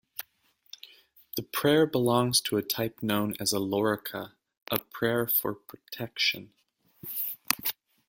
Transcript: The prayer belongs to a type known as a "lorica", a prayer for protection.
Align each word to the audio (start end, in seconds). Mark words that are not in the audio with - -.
The 1.35 1.43
prayer 1.43 1.85
belongs 1.85 2.41
to 2.41 2.57
a 2.57 2.63
type 2.63 3.03
known 3.03 3.35
as 3.39 3.53
a 3.53 3.57
"lorica", 3.59 4.31
a 4.71 4.79
prayer 4.79 5.27
for 5.27 5.53
protection. 5.53 6.53